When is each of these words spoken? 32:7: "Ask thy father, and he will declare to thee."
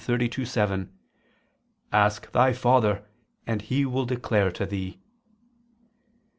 32:7: 0.03 0.87
"Ask 1.93 2.31
thy 2.31 2.53
father, 2.53 3.05
and 3.45 3.61
he 3.61 3.85
will 3.85 4.07
declare 4.07 4.51
to 4.51 4.65
thee." 4.65 4.99